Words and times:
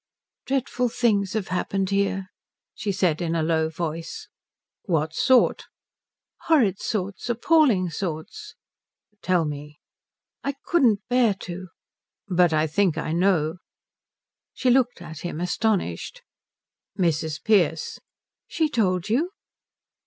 "Dreadful 0.47 0.89
things 0.89 1.33
have 1.33 1.49
happened 1.49 1.91
here," 1.91 2.31
she 2.73 2.91
said 2.91 3.21
in 3.21 3.35
a 3.35 3.43
low 3.43 3.69
voice. 3.69 4.29
"What 4.85 5.13
sort?" 5.13 5.65
"Horrid 6.47 6.79
sorts. 6.81 7.29
Appalling 7.29 7.91
sorts." 7.91 8.55
"Tell 9.21 9.45
me." 9.45 9.79
"I 10.43 10.55
couldn't 10.65 11.07
bear 11.07 11.35
to." 11.41 11.67
"But 12.27 12.51
I 12.51 12.65
think 12.65 12.97
I 12.97 13.11
know." 13.13 13.57
She 14.53 14.71
looked 14.71 15.03
at 15.03 15.19
him 15.19 15.39
astonished. 15.39 16.23
"Mrs. 16.97 17.39
Pearce" 17.43 17.99
"She 18.47 18.69
told 18.69 19.07
you?" 19.07 19.29